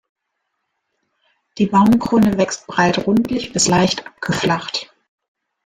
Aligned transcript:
Die 1.59 1.67
Baumkrone 1.67 2.39
wächst 2.39 2.65
breit-rundlich 2.65 3.53
bis 3.53 3.67
leicht 3.67 4.07
abgeflacht. 4.07 4.91